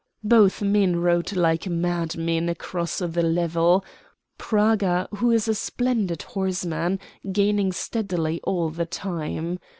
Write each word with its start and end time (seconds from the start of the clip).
Both 0.23 0.63
men 0.63 0.95
rode 0.95 1.33
like 1.35 1.67
madmen 1.67 2.49
across 2.49 2.97
the 2.97 3.21
level 3.21 3.85
Praga, 4.39 5.07
who 5.17 5.29
is 5.29 5.47
a 5.47 5.53
splendid 5.53 6.23
horseman, 6.23 6.99
gaining 7.31 7.71
steadily 7.71 8.41
all 8.43 8.71
the 8.71 8.87
time. 8.87 9.59